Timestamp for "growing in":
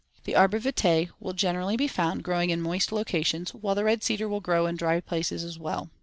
2.23-2.59